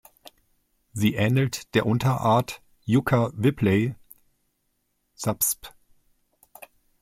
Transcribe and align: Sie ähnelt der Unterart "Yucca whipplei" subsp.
Sie 0.93 1.13
ähnelt 1.13 1.75
der 1.75 1.85
Unterart 1.85 2.63
"Yucca 2.85 3.29
whipplei" 3.35 3.95
subsp. 5.13 5.73